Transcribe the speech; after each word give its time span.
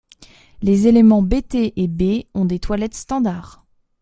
Les 0.63 0.87
éléments 0.87 1.21
Bt 1.21 1.73
et 1.75 1.87
B 1.87 2.23
ont 2.33 2.45
des 2.45 2.57
toilettes 2.57 2.95
standard. 2.95 3.63